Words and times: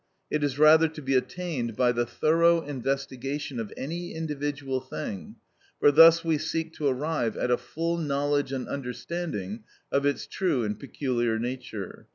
It 0.31 0.43
is 0.43 0.57
rather 0.57 0.87
to 0.87 0.99
be 1.03 1.13
attained 1.13 1.75
by 1.75 1.91
the 1.91 2.07
thorough 2.07 2.63
investigation 2.63 3.59
of 3.59 3.71
any 3.77 4.15
individual 4.15 4.79
thing, 4.81 5.35
for 5.79 5.91
thus 5.91 6.25
we 6.25 6.39
seek 6.39 6.73
to 6.77 6.87
arrive 6.87 7.37
at 7.37 7.51
a 7.51 7.55
full 7.57 7.99
knowledge 7.99 8.51
and 8.51 8.67
understanding 8.67 9.63
of 9.91 10.03
its 10.07 10.25
true 10.25 10.63
and 10.63 10.79
peculiar 10.79 11.37
nature. 11.37 12.07